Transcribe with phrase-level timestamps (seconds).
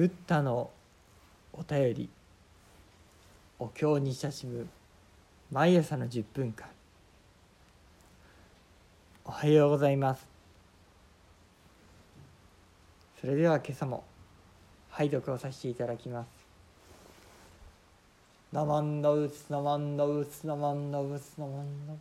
[0.00, 0.70] ブッダの
[1.52, 2.08] お便り。
[3.58, 4.66] お経に親しむ
[5.52, 6.66] 毎朝の10分間。
[9.26, 10.26] おはようございます。
[13.20, 14.02] それでは今朝も
[14.88, 16.28] 拝読をさせていただきます。
[18.54, 21.98] ナマンダウスナマンダウスナマンダウスナマンダウ。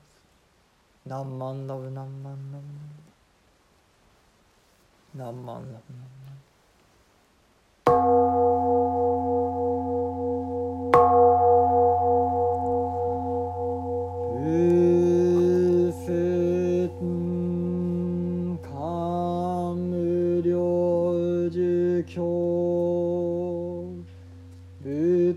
[22.00, 22.08] スナ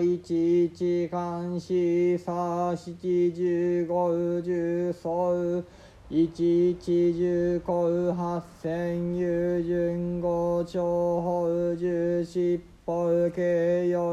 [0.02, 5.64] 一一漢四三七十五十総
[6.10, 6.74] 一一
[7.14, 9.26] 十五八千有
[9.60, 12.92] 順五長法十七法
[13.30, 14.12] 慶用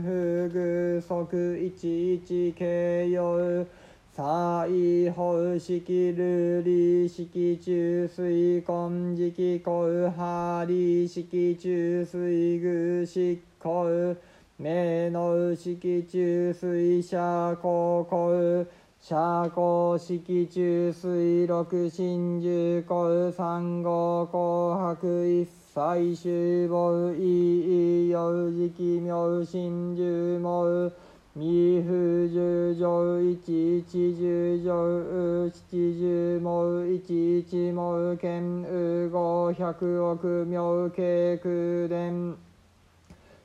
[0.00, 3.66] 不具足一一慶用
[4.10, 9.84] さいほしきるりしき中水根時期こ
[10.16, 14.16] はりしき中水具しこ
[14.58, 18.66] 名の式中水車高校
[19.04, 19.16] 社
[19.56, 24.94] 交式中水六真珠校三号紅
[25.74, 30.02] 白一切集母意幼時期妙真珠
[30.38, 30.92] 門
[31.34, 42.36] 未不十条一一十条七十毛一一毛剣五百億妙慶空伝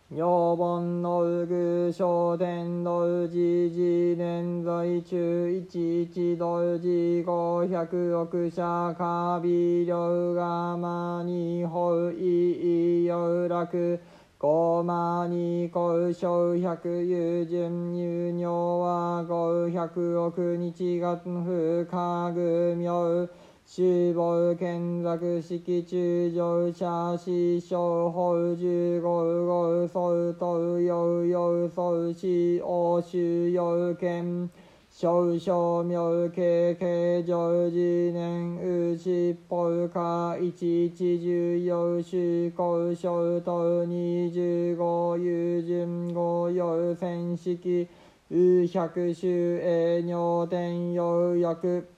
[0.09, 14.00] 女本のうぐ商店のじじ年在中一一土じ五百億社カビ両がまにほいいよ楽
[14.40, 23.28] 五万に交渉百有順入尿は五百億日月不可具妙
[23.69, 23.83] 死
[24.13, 34.50] 亡見作式中上者死傷法十五五相当有有相死欧州要件
[34.89, 47.85] 少々妙経経常時年うしぽか一一十四種交渉と二十五有順五要戦式
[48.29, 49.29] う百種
[49.59, 51.97] 営尿伝要約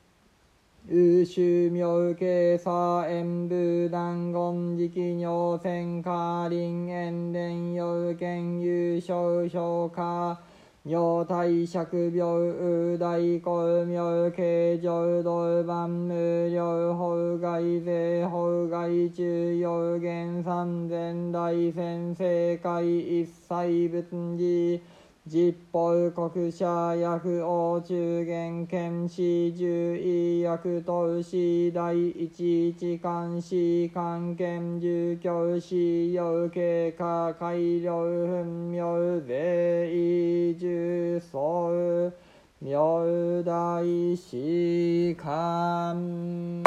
[0.92, 10.40] 宇宙妙慶左演武断言時期尿線下林炎伝要件優勝評価
[10.82, 18.40] 尿体尺病大公妙慶浄土万無料法外税法
[18.72, 24.02] 外中要元三千大先生会一切仏
[24.40, 24.82] 事
[25.30, 37.96] 実法国社薬王中元検視十医薬投資第一一監視関係住教師要経過改良
[38.28, 38.98] 分妙
[39.28, 42.12] 税移住層
[42.58, 43.06] 妙
[43.44, 43.84] 大
[44.16, 46.60] 士官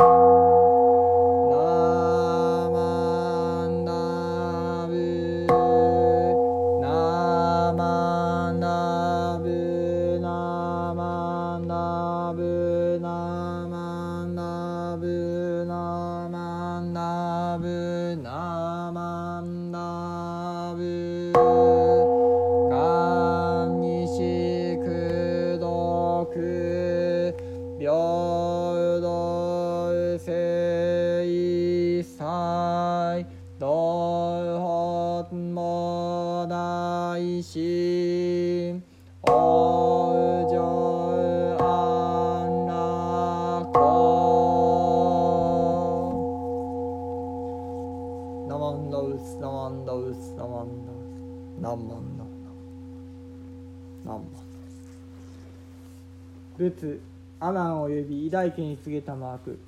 [56.57, 57.01] 仏
[57.41, 59.59] 阿南及び偉大家に告げたマーク。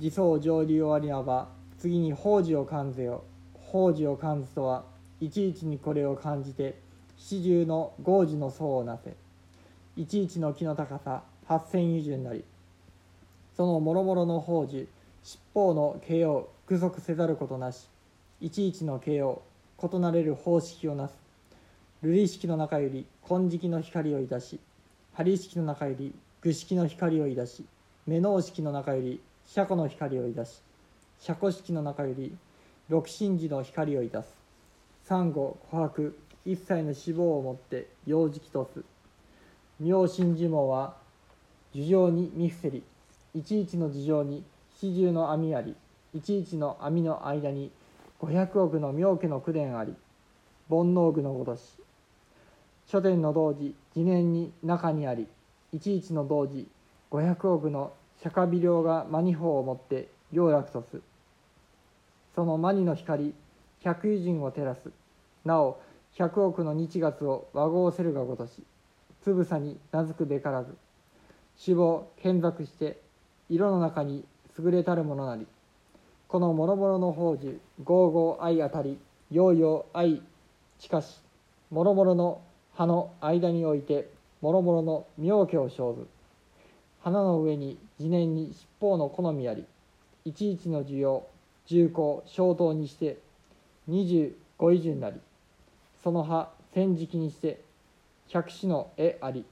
[0.00, 3.24] 自走上流終わりなば次に法事を感ぜよ。
[3.54, 4.84] 法事を感ずとは
[5.20, 6.78] いちいちにこれを感じて
[7.16, 9.14] 七重の豪樹の層をなせ。
[9.96, 12.44] いちいちの木の高さ八千以上なり。
[13.56, 14.86] その諸々の宝珠
[15.22, 17.86] 七方の形を具足せざることなし。
[18.40, 19.42] いちいちの形を
[19.82, 21.21] 異なれる方式をなす。
[22.02, 24.58] 瑠璃式の中より金色の光をいたし
[25.14, 27.64] 針式の中より具式の光をいたし
[28.06, 30.62] 目脳式の中より車庫の光をいたし
[31.20, 32.34] 車庫式の中より
[32.88, 34.34] 六神寺の光をいたす。
[35.04, 36.12] 三五琥珀
[36.44, 38.82] 一切の脂肪をもって幼児期とす。
[39.78, 40.96] 妙心呪文は
[41.72, 42.82] 樹状に見伏せり
[43.34, 44.44] いちいちの樹状に
[44.80, 45.76] 四重の網あり
[46.12, 47.70] いちいちの網の間に
[48.18, 49.94] 五百億の妙家の口伝あり
[50.68, 51.62] 煩悩具のごとし
[52.92, 55.26] 書店の同時次年に中にあり
[55.72, 56.68] いちいちの同時
[57.08, 61.00] 五百億の釈迦微量がマニ法をもって良楽とす。
[62.34, 63.32] そのマニの光
[63.80, 64.90] 百油人を照らす。
[65.46, 65.80] なお
[66.18, 68.62] 百億の日月を和合せるがごとし
[69.22, 70.76] つぶさに名付くべからず。
[71.56, 73.00] 死亡検索して
[73.48, 74.22] 色の中に
[74.58, 75.46] 優れたるものなり
[76.28, 78.98] この諸々の宝珠合々愛あたり
[79.30, 80.20] 陽々愛
[80.78, 81.22] しかし
[81.70, 82.42] 諸々の
[82.74, 84.08] 葉の間において
[84.40, 86.06] 諸々の妙家を生ず
[87.00, 89.66] 花の上に次年に七宝の好みあり
[90.24, 91.26] いちいちの需要
[91.66, 93.18] 重厚小等にして
[93.86, 95.20] 二十五以順なり
[96.02, 97.60] その葉千時期にして
[98.28, 99.44] 百種の絵あり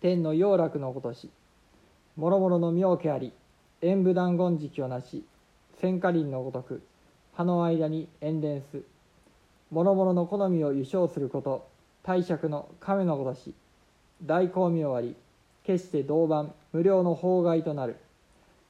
[0.00, 1.30] 天の陽楽のことし
[2.16, 3.32] 諸々の妙家あり
[3.82, 5.24] 演武断言時期をなし
[5.80, 6.82] 千花林のごとく
[7.32, 8.82] 葉の間に演伝す。
[9.72, 11.69] 諸々の好みを優勝すること
[12.02, 13.54] 大釈の亀のごとし
[14.24, 15.14] 大光明あり
[15.64, 17.96] 決して銅板無料の法外となる。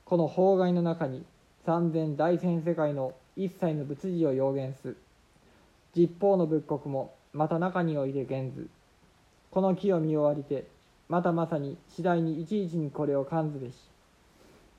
[0.04, 1.24] この法外の中に
[1.64, 4.96] 三千大千世界の一切の仏事を要言す。
[5.96, 8.68] 実法の仏国もまた中において現ず
[9.50, 10.66] この木を見終わりて
[11.08, 13.74] またまさに次第にいちいちにこれを感ずべし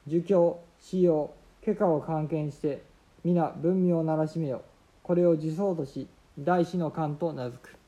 [0.08, 1.32] 儒教使用
[1.62, 2.82] 許可を関係して
[3.24, 4.64] 皆文明をならしめよ。
[5.04, 6.08] これを受相とし
[6.40, 7.81] 大師の官と名付く。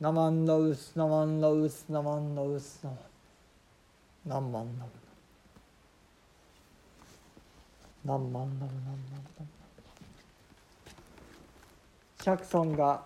[0.00, 3.02] ナマンダウスナマンダウスナマンダウスナマン
[4.28, 4.88] ナンマンダウ
[8.04, 9.46] ナンマンダウナンマンダウ
[12.22, 13.02] 釈尊が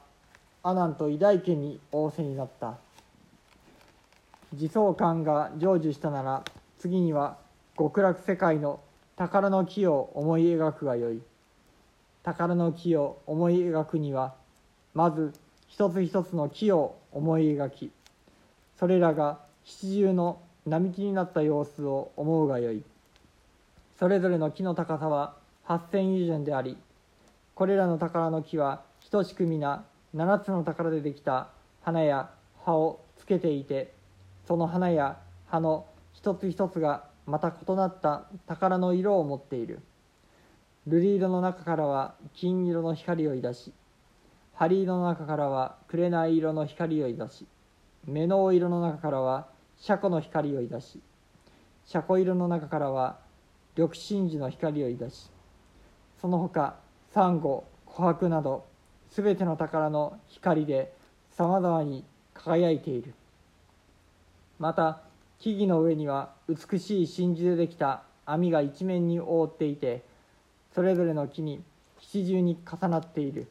[0.63, 2.77] 阿南と偉大家に仰せになった。
[4.53, 6.45] 自相観が成就したなら
[6.79, 7.39] 次には
[7.79, 8.81] 極楽世界の
[9.17, 11.23] 宝の木を思い描くがよい。
[12.23, 14.35] 宝の木を思い描くには
[14.93, 15.33] まず
[15.73, 17.91] 一つ一つの木を思い描き
[18.79, 22.83] それらが七重の並木になった様子を思うがよい。
[23.99, 25.35] それぞれの木の高さは
[25.65, 26.77] 八千以順であり
[27.55, 29.83] これらの宝の木は等しく皆
[30.13, 31.49] 七つの宝でできた
[31.81, 32.29] 花や
[32.67, 33.95] 葉をつけていて
[34.47, 35.17] その花や
[35.47, 39.81] 葉の一つ一つがまた異なった宝の色を持っている。
[40.87, 43.73] 瑠璃色の中からは金色の光をいだし
[44.63, 47.49] 針色の中からは紅色の光をいだし
[48.07, 51.01] 目の色の中からは車庫の光をいだし
[51.85, 53.19] 車庫色の中からは
[53.77, 55.29] 緑真珠の光をいだし
[56.21, 56.77] その他
[57.13, 58.65] サンゴ琥珀など
[59.11, 60.93] すべての宝の光で
[61.33, 63.15] さまざまに輝いている。
[64.61, 65.01] また
[65.41, 70.05] 木々の上には美しい真珠でできた網が一面に覆っていて
[70.73, 71.65] それぞれの木に
[71.99, 73.49] 七重に重なっている。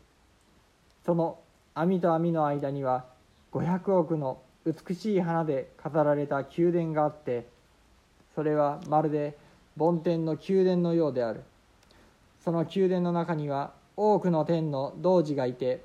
[1.06, 1.40] その
[1.74, 3.06] 網と網の間には
[3.52, 7.48] 500億の美しい花で飾られた宮殿があって
[8.36, 9.38] それはまるで
[9.78, 11.44] 梵天の宮殿のようである。
[12.44, 15.84] その宮殿の中には多くの天の童子がいて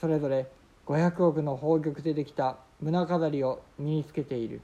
[0.00, 0.46] それぞれ
[0.86, 4.60] 500億の宝玉でできた胸飾りを身につけている。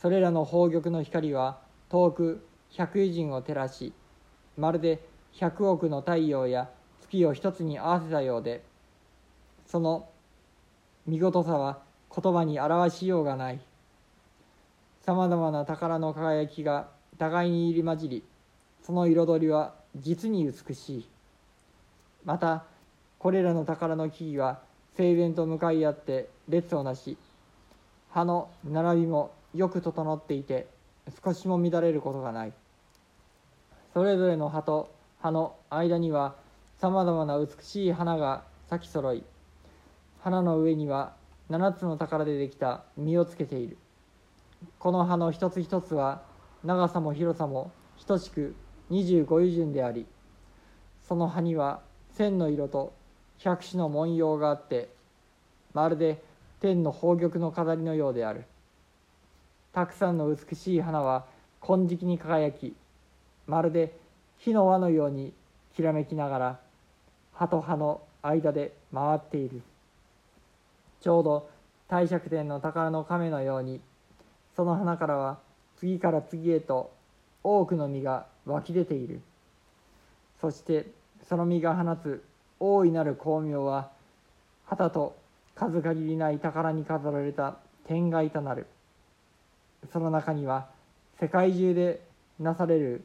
[0.00, 3.92] それらの宝玉の光は遠く百余人を照らし
[4.56, 5.00] まるで
[5.32, 6.70] 百億の太陽や
[7.10, 8.62] 月を一つに合わせたようで
[9.66, 10.08] その
[11.06, 11.78] 見事さは
[12.14, 13.60] 言葉に表しようがない。
[15.02, 16.88] さまざまな宝の輝きが
[17.18, 18.22] 互いに入り混じり
[18.82, 21.08] その彩りは実に美しい。
[22.24, 22.64] また
[23.18, 24.60] これらの宝の木々は
[24.96, 27.16] 整然と向かい合って列をなし
[28.10, 30.68] 葉の並びもよく整っていて
[31.24, 32.52] 少しも乱れることがない。
[33.94, 36.34] それぞれの葉と葉の間には
[36.80, 39.22] さまざまな美しい花が咲き揃い
[40.22, 41.12] 花の上には
[41.50, 43.76] 7つの宝でできた実をつけている。
[44.78, 46.22] この葉の一つ一つは
[46.64, 47.70] 長さも広さも
[48.06, 48.54] 等しく
[48.90, 50.06] 25余順であり
[51.06, 51.80] その葉には
[52.14, 52.94] 千の色と
[53.36, 54.88] 百種の文様があって
[55.74, 56.22] まるで
[56.60, 58.44] 天の宝玉の飾りのようである。
[59.74, 61.26] たくさんの美しい花は
[61.60, 62.74] 金色に輝き
[63.46, 63.94] まるで
[64.38, 65.34] 火の輪のように
[65.76, 66.69] きらめきながら
[67.40, 69.62] 葉と葉の間で回っている。
[71.00, 71.48] ちょうど
[71.88, 73.80] 帝釈天の宝の亀のように
[74.54, 75.38] その花からは
[75.78, 76.92] 次から次へと
[77.42, 79.22] 多くの実が湧き出ている。
[80.38, 80.88] そして
[81.30, 82.22] その実が放つ
[82.58, 83.88] 大いなる光明は
[84.66, 85.16] 旗と
[85.54, 87.56] 数限りない宝に飾られた
[87.86, 88.66] 天外となる。
[89.90, 90.66] その中には
[91.18, 92.02] 世界中で
[92.38, 93.02] なされる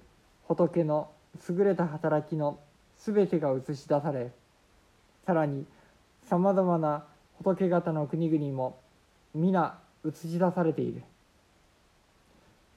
[0.49, 1.09] 仏の
[1.49, 2.59] 優れた働きの
[3.05, 4.31] すべてが映し出され
[5.27, 5.67] さらに
[6.27, 7.05] さまざまな
[7.37, 8.79] 仏方の国々も
[9.35, 11.03] 皆映し出されている。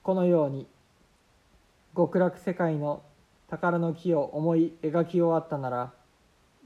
[0.03, 0.67] このように
[1.97, 3.01] 極楽世界の
[3.49, 5.93] 宝の木を思い描き終わったなら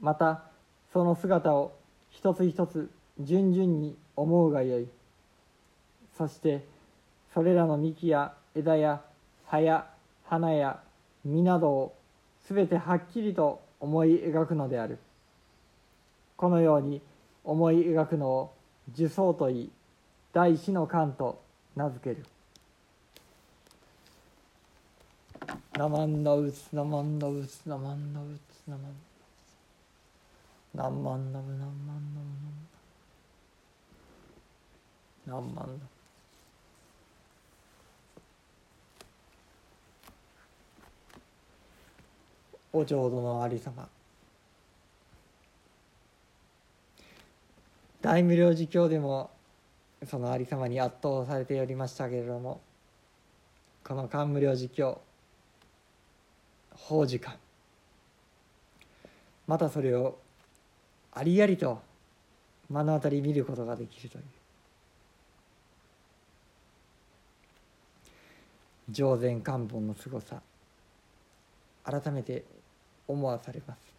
[0.01, 0.43] また
[0.91, 1.71] その姿を
[2.09, 2.91] 一つ一つ
[3.21, 4.89] 順々に思うがよい。
[6.17, 6.65] そして
[7.33, 9.01] それらの幹や枝や
[9.45, 9.87] 葉や
[10.25, 10.81] 花や
[11.23, 12.02] 実などを
[12.45, 14.99] すべてはっきりと思い描くのである。
[16.35, 17.01] このように
[17.43, 18.53] 思い描くのを
[18.97, 19.71] 呪詛といい
[20.33, 21.41] 第四の観と
[21.75, 22.25] 名付ける
[25.77, 28.33] 「ナマンナウツナマンナウツナマンナウツ
[28.67, 28.95] ナマン
[30.73, 31.57] ナウツナマンナム
[35.25, 35.79] ナマンナムナマンナム
[42.73, 43.87] お浄土のありさま。
[48.01, 49.29] 大無量寿経でも
[50.05, 52.59] そのありさまに圧倒されておりましたけれども
[53.81, 54.99] この漢無量寿経
[56.71, 57.35] 法時間
[59.47, 60.17] またそれを
[61.13, 61.81] ありありと
[62.69, 64.23] 目の当たり見ることができるという。
[68.89, 70.41] 上善漢本のすごさ
[71.85, 72.43] 改めて
[73.07, 73.92] 思わされます。